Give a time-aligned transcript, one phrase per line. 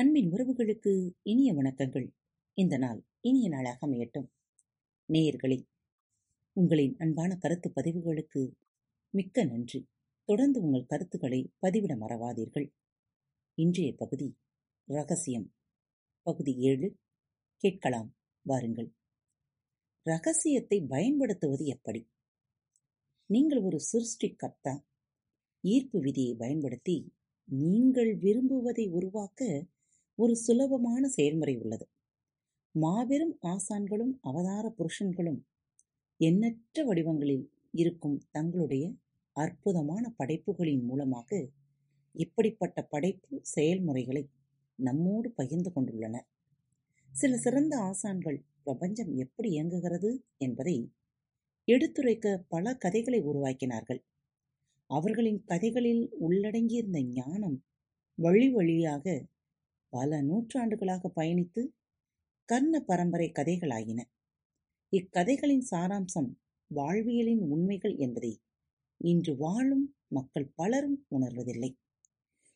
[0.00, 2.12] அன்பின் உறவுகளுக்கு இனிய வணக்கங்கள்.
[2.54, 4.26] இந்த நாள் இனிய நாளாக அமையட்டும்.
[5.12, 5.66] நேயர்களே
[6.52, 8.52] உங்களின் அன்பான கருத்து பதிவுகளுக்கு
[9.10, 9.88] மிக்க நன்றி.
[10.24, 12.72] தொடர்ந்து உங்கள் கருத்துக்களை பதிவிட மறவாதீர்கள்.
[13.54, 14.36] இன்றைய பகுதி
[14.84, 15.54] ரகசியம்.
[16.22, 16.96] பகுதி ஏழு
[17.56, 18.92] கேட்கலாம் வாருங்கள்.
[20.02, 22.10] ரகசியத்தை பயன்படுத்துவது எப்படி?
[23.26, 24.84] நீங்கள் ஒரு சிருஷ்டிகர்த்தா
[25.60, 27.12] ஈர்ப்பு விதியை பயன்படுத்தி
[27.44, 29.66] நீங்கள் விரும்புவதை உருவாக்க
[30.20, 31.84] ஒரு சுலபமான செயல்முறை உள்ளது.
[32.74, 35.40] மாபெரும் ஆசான்களும் அவதார புருஷன்களும்
[36.20, 38.84] எண்ணற்ற வடிவங்களில் இருக்கும் தங்களுடைய
[39.36, 41.30] அற்புதமான படைப்புகளின் மூலமாக
[42.14, 44.22] இப்படிப்பட்ட படைப்பு செயல்முறைகளை
[44.78, 46.26] நம்மோடு பகிர்ந்து கொண்டுள்ளனர்
[47.12, 50.76] சில சிறந்த ஆசான்கள் பிரபஞ்சம் எப்படி இயங்குகிறது என்பதை
[51.68, 54.00] எடுத்துரைக்க பல கதைகளை உருவாக்கினார்கள்.
[54.90, 57.58] அவர்களின் கதைகளில் உள்ளடங்கியிருந்த ஞானம்
[58.18, 59.04] வழி வழியாக
[59.92, 61.62] பல நூற்றாண்டுகளாக பயணித்து
[62.44, 64.00] கர்ண பரம்பரை கதைகளாயின.
[64.92, 66.30] இக்கதைகளின் சாராம்சம்
[66.74, 68.40] வாழ்வியலின் உண்மைகள் என்பதை
[68.96, 71.70] இன்று வாழும் மக்கள் பலரும் உணர்வதில்லை.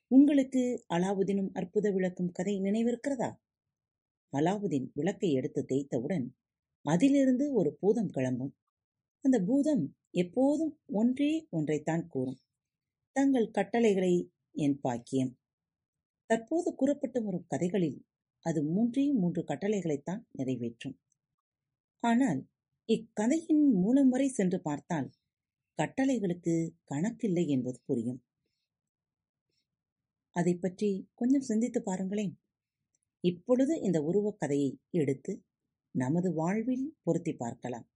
[0.06, 3.30] உங்களுக்கு அலாவுதீனும் அற்புத விளக்கும் கதை நினைவிருக்கிறதா?
[4.32, 6.26] அலாவுதீன் விளக்கை எடுத்து தேய்த்தவுடன்
[6.82, 8.56] அதிலிருந்து ஒரு பூதம் கிளம்பும்.
[9.24, 12.40] அந்த பூதம் எப்போதும் ஒன்றே ஒன்றைத்தான் கூறும்.
[13.12, 15.32] தங்கள் கட்டளைகளை என் பாக்கியம்.
[16.30, 17.98] தற்போது கூறப்பட்டு வரும் கதைகளில்
[18.44, 20.96] அது மூன்றே மூன்று கட்டளைகளைத்தான் நிறைவேற்றும்.
[22.02, 22.40] ஆனால்
[22.88, 25.08] இக்கதையின் மூலம் வரை சென்று பார்த்தால்
[25.78, 28.20] கட்டளைகளுக்கு கணக்கில்லை என்பது புரியும்.
[30.36, 32.34] அதை பற்றி கொஞ்சம் சிந்தித்து பாருங்களேன்.
[33.24, 35.32] இப்பொழுது இந்த உருவக் கதையை எடுத்து
[35.94, 37.86] நமது வாழ்வில் பொருத்தி பார்க்கலாம்.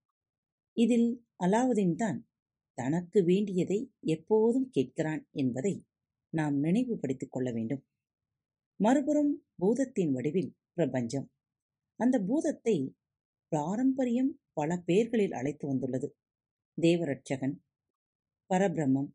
[0.77, 1.09] இதில்
[1.45, 2.19] அலாவுதீன் தான்
[2.75, 5.75] தனக்கு வேண்டியதை எப்போதும் கேட்கிறான் என்பதை
[6.33, 7.83] நாம் நினைவுபடுத்திக் கொள்ள வேண்டும்.
[8.81, 11.31] மறுபுறம் பூதத்தின் வடிவில் பிரபஞ்சம்.
[11.97, 12.97] அந்த பூதத்தை
[13.49, 16.09] பாரம்பரியம் பல பெயர்களில் அழைத்து வந்துள்ளது.
[16.79, 17.57] தேவரட்சகன்
[18.51, 19.11] பரபிரம்மம்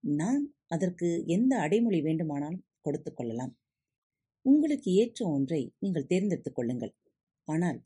[0.00, 3.52] நாம் அதற்கு எந்த அடைமொழி வேண்டுமானாலும் கொடுத்து கொள்ளலாம்.
[4.44, 6.94] உங்களுக்கு ஏற்ற ஒன்றை நீங்கள் தேர்ந்தெடுத்துக் கொள்ளுங்கள்.
[7.48, 7.78] ஆனால்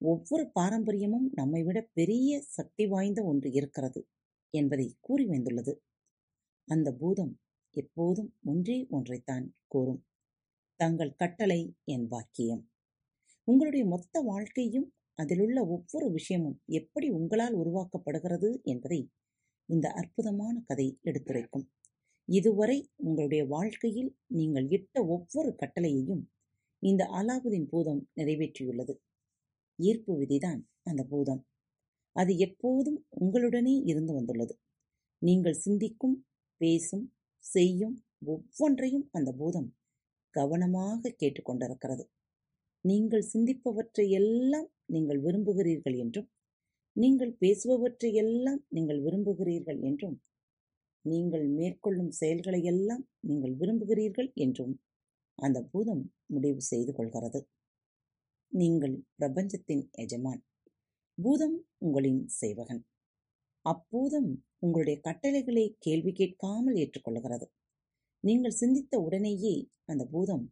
[0.00, 4.00] ஒவ்வொரு பாரம்பரியமும் நம்மை விட பெரிய சக்தி வாய்ந்த ஒன்று இருக்கிறது
[4.50, 5.82] என்பதை கூறி வந்துள்ளது.
[6.68, 7.40] அந்த பூதம்
[7.74, 10.02] எப்போதும் ஒன்றே ஒன்றைத்தான் கூறும்.
[10.82, 12.62] தங்கள் கட்டளை என் வாக்கியம்.
[13.48, 19.10] உங்களுடைய மொத்த வாழ்க்கையும் அதிலுள்ள ஒவ்வொரு விஷயமும் எப்படி உங்களால் உருவாக்கப்படுகிறது என்பதை
[19.68, 21.66] இந்த அற்புதமான கதை எடுத்துரைக்கும்.
[22.28, 26.22] இதுவரை உங்களுடைய வாழ்க்கையில் நீங்கள் இட்ட ஒவ்வொரு கட்டளையையும்
[26.82, 28.94] இந்த அலாவுதீன் பூதம் நிறைவேற்றியுள்ளது.
[29.78, 31.42] ஈர்ப்பு விதிதான் அந்த பூதம்.
[32.16, 34.54] அது எப்போதும் உங்களுடனே இருந்து வந்துள்ளது.
[35.22, 36.16] நீங்கள் சிந்திக்கும்
[36.60, 37.06] பேசும்
[37.44, 39.68] செய்யும் ஒவ்வொன்றையும் அந்த பூதம்
[40.34, 42.04] கவனமாக கேட்டுக்கொண்டிருக்கிறது.
[42.84, 46.28] நீங்கள் சிந்திப்பவற்றை எல்லாம் நீங்கள் விரும்புகிறீர்கள் என்றும்
[46.96, 50.16] நீங்கள் பேசுபவற்றை எல்லாம் நீங்கள் விரும்புகிறீர்கள் என்றும்
[51.04, 54.74] நீங்கள் மேற்கொள்ளும் செயல்களை எல்லாம் நீங்கள் விரும்புகிறீர்கள் என்றும்
[55.38, 57.40] அந்த பூதம் முடிவு செய்து கொள்கிறது.
[58.52, 60.42] நீங்கள் பிரபஞ்சத்தின் எஜமான்.
[61.18, 62.82] பூதம் உங்களின் சேவகன்.
[63.64, 67.46] அப்பூதம் உங்களுடைய கட்டளைகளை கேள்வி கேட்காமல் ஏற்றுக்கொள்கிறது.
[68.24, 70.44] நீங்கள் சிந்தித்த உடனேயே அந்த பூதம்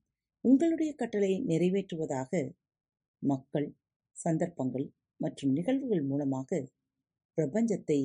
[0.45, 2.33] உங்களுடைய கட்டளை நிறைவேற்றுவதாக
[3.23, 3.69] மக்கள்
[4.17, 4.87] சந்தர்ப்பங்கள்
[5.21, 6.61] மற்றும் நிகழ்வுகள் மூலமாக
[7.39, 8.01] பிரபஞ்சத்தை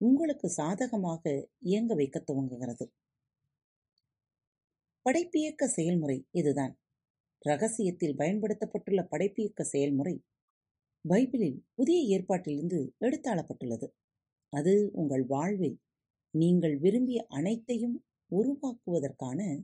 [0.00, 1.22] உங்களுக்கு சாதகமாக
[1.62, 2.84] இயங்க வைக்க துவங்குகிறது.
[5.06, 6.74] படைப்பியக்க செயல்முறை இதுதான்.
[7.42, 10.14] ரகசியத்தில் பயன்படுத்தப்பட்டுள்ள படைப்பியக்க செயல்முறை
[11.04, 13.86] பைபிளில் புதிய ஏற்பாட்டிலிருந்து எடுத்தாளப்பட்டுள்ளது.
[14.52, 15.78] அது உங்கள் வாழ்வில்
[16.34, 17.96] நீங்கள் விரும்பிய அனைத்தையும்
[18.30, 19.62] உருவாக்குவதற்கான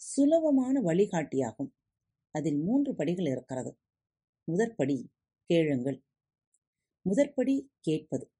[0.00, 1.70] சுலபமான வழிகாட்டியாகும்.
[2.30, 3.78] அதில் மூன்று படிகள் இருக்கிறது.
[4.44, 5.10] முதற்படி
[5.44, 6.02] கேளுங்கள்.
[7.02, 8.30] முதற்படி கேட்பது.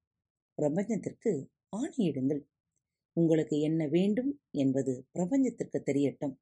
[0.58, 2.42] பிரபஞ்சத்திற்கு ஆணையிடுங்கள்.
[3.12, 6.34] உங்களுக்கு என்ன வேண்டும் என்பது பிரபஞ்சத்திற்கு தெரியட்டும்.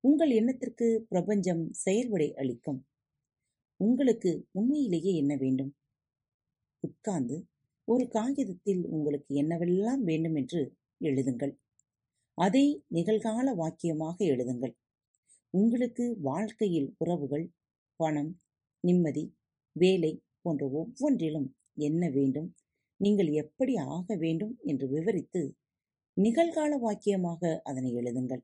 [0.00, 2.86] உங்கள் எண்ணத்திற்கு பிரபஞ்சம் செயல்படை அளிக்கும்.
[3.76, 5.76] உங்களுக்கு உண்மையிலேயே என்ன வேண்டும்?
[6.80, 7.46] உட்கார்ந்து
[7.84, 10.74] ஒரு காகிதத்தில் உங்களுக்கு என்னவெல்லாம் வேண்டும் என்று
[11.04, 11.54] எழுதுங்கள்.
[12.38, 12.64] அதை
[12.94, 14.74] நிகழ்கால வாக்கியமாக எழுதுங்கள்.
[15.54, 17.46] உங்களுக்கு வாழ்க்கையில் உறவுகள்
[18.00, 18.32] பணம்
[18.84, 19.24] நிம்மதி
[19.76, 20.12] வேலை
[20.42, 21.48] போன்ற ஒவ்வொன்றிலும்
[21.78, 22.48] என்ன வேண்டும்
[23.00, 25.42] நீங்கள் எப்படி ஆக வேண்டும் என்று விவரித்து
[26.16, 28.42] நிகழ்கால வாக்கியமாக அதனை எழுதுங்கள்.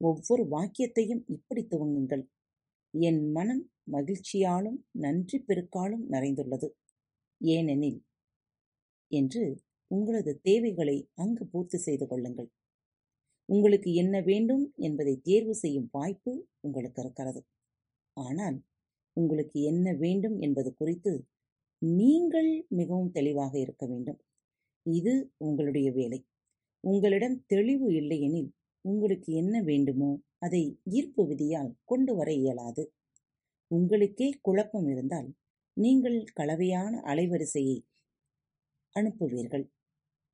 [0.00, 2.24] ஒவ்வொரு வாக்கியத்தையும் இப்படி துவங்குங்கள்.
[2.94, 6.68] என் மனம் மகிழ்ச்சியாலும் நன்றி பெருக்காலும் நிறைந்துள்ளது.
[7.40, 7.98] ஏனெனில்
[9.10, 9.42] என்று
[9.90, 12.48] உங்களது தேவைகளை அங்கு பூர்த்தி செய்து கொள்ளுங்கள்.
[13.48, 17.40] உங்களுக்கு என்ன வேண்டும் என்பதை தேர்வு செய்யும் வாய்ப்பு உங்களுக்கு இருக்கிறது.
[18.16, 18.58] ஆனால்
[19.16, 21.12] உங்களுக்கு என்ன வேண்டும் என்பது குறித்து
[21.82, 24.18] நீங்கள் மிகவும் தெளிவாக இருக்க வேண்டும்.
[24.86, 26.20] இது உங்களுடைய வேலை.
[26.84, 28.50] உங்களிடம் தெளிவு இல்லையெனில்
[28.84, 32.84] உங்களுக்கு என்ன வேண்டுமோ அதை ஈர்ப்பு விதியால் கொண்டு வர இயலாது.
[33.70, 35.28] உங்களுக்கே குழப்பம் இருந்தால்
[35.76, 37.76] நீங்கள் கலவையான அலைவரிசையை
[38.96, 39.66] அனுப்புவீர்கள்.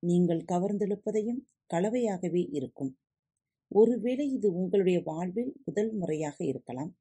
[0.03, 1.41] நீங்கள் கவர்ந்தெழுப்பதையும்
[1.73, 2.91] கலவையாகவே இருக்கும்.
[3.71, 6.91] ஒருவேளை இது உங்களுடைய வாழ்வில் முதல் முறையாக இருக்கலாம்.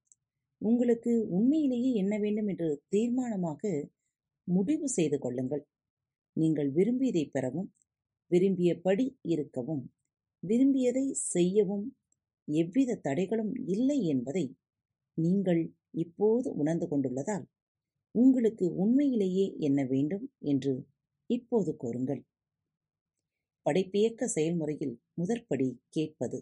[0.58, 3.62] உங்களுக்கு உண்மையிலேயே என்ன வேண்டும் என்று தீர்மானமாக
[4.49, 5.64] முடிவு செய்து கொள்ளுங்கள்.
[6.32, 7.69] நீங்கள் விரும்பியதை பெறவும்
[8.31, 9.84] விரும்பியபடி இருக்கவும்
[10.43, 11.84] விரும்பியதை செய்யவும்
[12.49, 14.44] எவ்வித தடைகளும் இல்லை என்பதை
[15.19, 17.44] நீங்கள் இப்போது உணர்ந்து கொண்டுள்ளதால்
[18.14, 20.72] உங்களுக்கு உண்மையிலேயே என்ன வேண்டும் என்று
[21.31, 22.22] இப்போது கூறுங்கள்.
[23.66, 26.38] படைப்பியக்க செயல்முறையில் முதற்படி கேட்பது.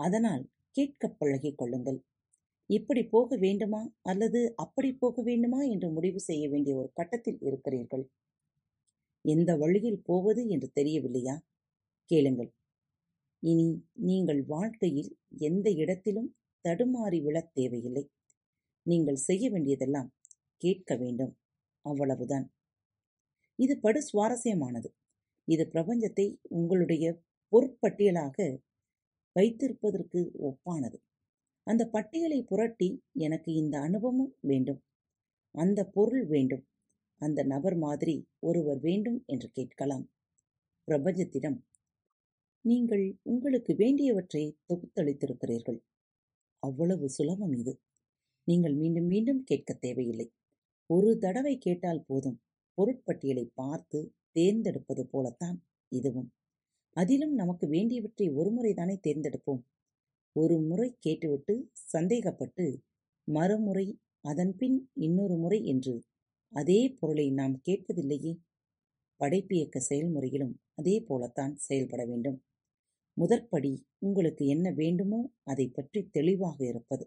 [0.00, 1.98] அதனால் கேட்கப் பழகிக் கொள்ளுங்கள்.
[2.70, 3.92] இப்படி போக வேண்டுமா?
[4.02, 5.62] அல்லது அப்படி போக வேண்டுமா?
[5.62, 8.04] என்று முடிவு செய்ய வேண்டிய ஒரு கட்டத்தில் இருக்கிறீர்கள்.
[9.24, 11.36] எந்த வழியில் போவது என்று தெரியவில்லையா?
[12.04, 12.50] கேளுங்கள்.
[13.42, 18.10] இனி நீங்கள் வாழ்க்கையில் எந்த இடத்திலும் தடுமாறி விழத் தேவையில்லை.
[18.86, 20.14] நீங்கள் செய்ய வேண்டியதெல்லாம்
[20.56, 21.38] கேட்க வேண்டும்.
[21.80, 22.52] அவ்வளவுதான்.
[23.58, 24.90] இது படு சுவாரஸ்யமானது.
[25.44, 27.06] இது பிரபஞ்சத்தை உங்களுடைய
[27.52, 28.58] பொருட்பட்டியலாக
[29.38, 30.98] வைத்திருப்பதற்கு ஒப்பானது.
[31.66, 34.80] அந்த பட்டியலை புரட்டி எனக்கு இந்த அனுபவம் வேண்டும்.
[35.54, 36.64] அந்த பொருள் வேண்டும்.
[37.20, 40.10] அந்த நபர் மாதிரி ஒருவர் வேண்டும் என்று கேட்கலாம்.
[40.88, 41.58] பிரபஞ்சத்திடம்
[42.64, 45.78] நீங்கள் உங்களுக்கு வேண்டியவற்றை தொகுத்தளித்திருக்கிறீர்கள்.
[46.62, 47.80] அவ்வளவு சுலபம் இது.
[48.44, 50.26] நீங்கள் மீண்டும் மீண்டும் கேட்க தேவையில்லை.
[50.86, 52.38] ஒரு தடவை கேட்டால் போதும்.
[52.78, 53.98] பொருட்பட்டியலை பார்த்து
[54.30, 56.28] தேர்ந்தெடுப்பது போலத்தான் இதுவும்.
[56.96, 59.62] அதிலும் நமக்கு வேண்டியவற்றை ஒருமுறைதானே தேர்ந்தெடுப்போம்.
[60.36, 61.54] ஒரு முறை கேட்டுவிட்டு
[61.92, 62.66] சந்தேகப்பட்டு
[63.28, 63.86] மறுமுறை
[64.24, 65.94] அதன்பின் இன்னொரு முறை என்று
[66.52, 68.32] அதே பொருளை நாம் கேட்பதில்லையே.
[69.20, 72.38] படைப்பியக்க செயல்முறையிலும் அதே போலத்தான் செயல்பட வேண்டும்.
[73.16, 77.04] முதற்படி உங்களுக்கு என்ன வேண்டுமோ அதை பற்றி தெளிவாக இருப்பது.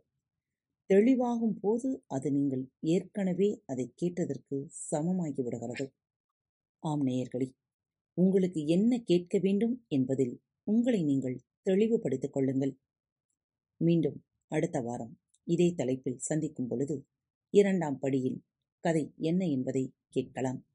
[0.90, 5.86] தெளிவாகும் போது அது நீங்கள் ஏற்கனவே அதை கேட்டதற்கு சமமாகி விடுகிறது
[6.84, 7.48] ஆம் நேயர்களே
[8.14, 12.78] உங்களுக்கு என்ன கேட்க வேண்டும் என்பதில் உங்களை நீங்கள் தெளிவுபடுத்திக் கொள்ளுங்கள்.
[13.78, 17.06] மீண்டும் அடுத்த வாரம் இதே தலைப்பில் சந்திக்கும் பொழுது
[17.50, 18.44] இரண்டாம் படியில்
[18.80, 20.66] கதை என்ன என்பதை கேட்கலாம்.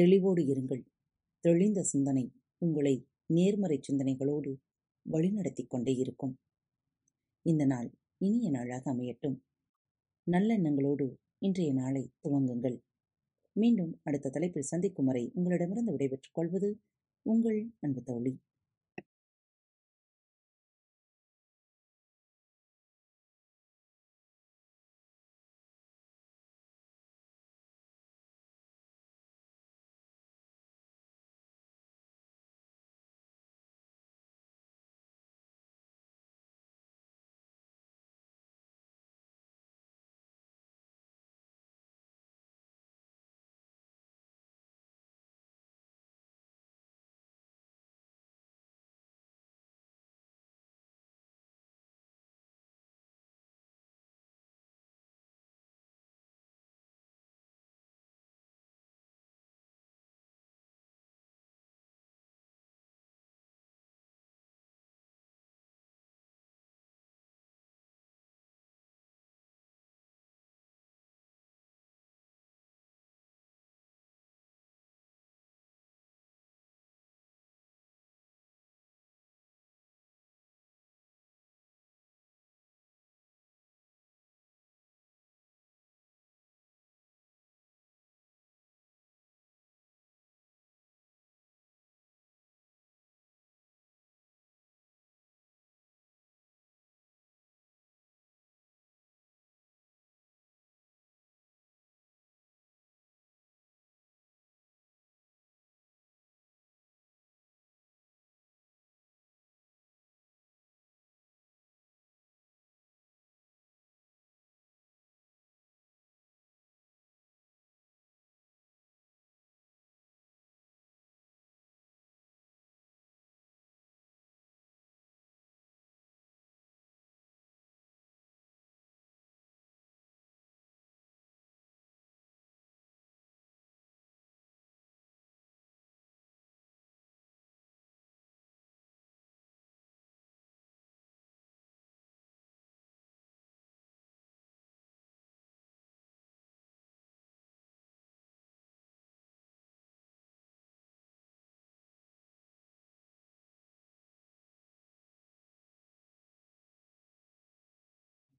[0.00, 0.84] தெளிவோடு இருங்கள்.
[1.40, 4.56] தெளிந்த சிந்தனை உங்களை நேர்மறை சிந்தனைகளோடு
[5.10, 6.38] வழிநடத்திக் கொண்டே இருக்கும்.
[7.42, 9.38] இந்த நாள் இனிய நாளாக அமையட்டும்.
[10.30, 12.78] நல்லெண்ணங்களோடு இன்றைய நாளை துவங்குங்கள்.
[13.52, 16.70] மீண்டும் அடுத்த தலைப்பில் சந்திக்கும் வரை உங்களிடமிருந்து விடைபெற்றுக் கொள்வது
[17.26, 18.32] உங்கள் அன்பு தோழி.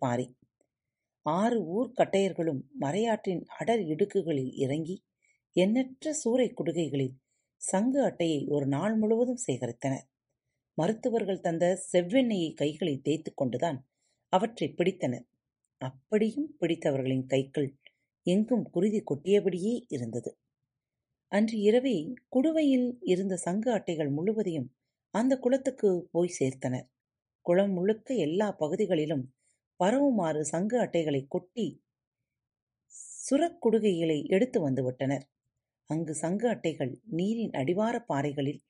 [0.04, 0.36] பாரி
[1.22, 5.04] ஆறு ஊர்க்கட்டையர்களும் மறையாற்றின் அடர் இடுக்குகளில் இறங்கி
[5.52, 7.14] எண்ணற்ற சூறைக் குடுகைகளில்
[7.56, 10.06] சங்கு அட்டையை ஒரு நாள் முழுவதும் சேகரித்தனர்.
[10.74, 13.88] மருத்துவர்கள் தந்த செவ்வெண்ணெயை கைகளில் தேய்த்துக் கொண்டுதான்
[14.30, 15.26] அவற்றைப் பிடித்தனர்.
[15.78, 17.76] அப்படியும் பிடித்தவர்களின் கைகள்
[18.24, 20.38] எங்கும் குருதி கொட்டியபடியே இருந்தது.
[21.28, 24.76] அன்று இரவே குடுவையில் இருந்த சங்கு அட்டைகள் முழுவதையும்
[25.10, 26.88] அந்த குளத்துக்கு போய் சேர்த்தனர்.
[27.42, 29.34] குளம் முழுக்க எல்லா பகுதிகளிலும்
[29.84, 31.84] பரவுமாறு சங்கு அட்டைகளை கொட்டி
[33.30, 35.22] சுரக்குடுகைகளை எடுத்து வந்துவிட்டனர்.
[35.86, 38.62] அங்கு சங்கு அட்டைகள் நீரின் அடிவார பாறைகளில்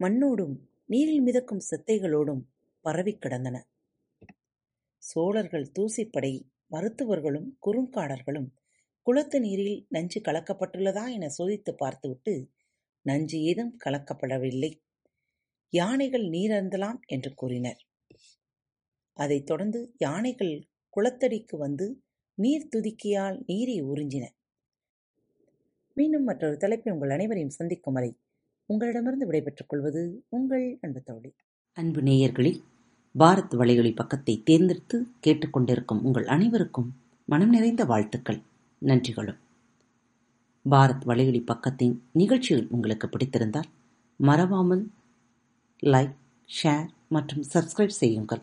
[0.00, 2.42] மண்ணோடும் நீரில் மிதக்கும் செத்தைகளோடும்
[2.80, 3.66] பரவிக் கிடந்தன.
[4.98, 8.48] சோழர்கள் தூசிப்படை மருத்துவர்களும் குறுங்காடர்களும்
[9.02, 12.50] குளத்து நீரில் நஞ்சு கலக்கப்பட்டுள்ளதா என சோதித்துப் பார்த்துவிட்டு
[13.02, 14.80] நஞ்சு ஏதும் கலக்கப்படவில்லை.
[15.68, 17.85] யானைகள் நீரந்தலாம் என்று கூறினர்.
[19.16, 20.54] அதைத் தொடர்ந்து யானைகள்
[20.96, 21.86] குளத்தடிக்கு வந்து
[22.38, 24.24] நீர் துதிக்கியால் நீரை உறிஞ்சின.
[25.96, 28.10] மீண்டும் மற்றொரு தலைப்பில் உங்கள் அனைவரையும் சந்திக்கும் வரை
[28.68, 31.30] உங்களிடமிருந்து விடைபெற்றுக் கொள்வது உங்கள் அன்பு தோழி
[31.76, 32.60] அன்பு நேயர்களில்
[33.14, 34.96] பாரத் வலையொலி பக்கத்தை தேர்ந்தெடுத்து
[35.26, 36.90] கேட்டுக்கொண்டிருக்கும் உங்கள் அனைவருக்கும்
[37.28, 38.40] மனம் நிறைந்த வாழ்த்துக்கள்
[38.82, 39.40] நன்றிகளும்.
[40.70, 43.70] பாரத் வலையொலி பக்கத்தின் நிகழ்ச்சிகள் உங்களுக்கு பிடித்திருந்தால்
[44.20, 44.84] மறவாமல்
[45.82, 46.16] லைக்
[46.50, 48.42] ஷேர் மற்றும் சப்ஸ்கிரைப் செய்யுங்கள்.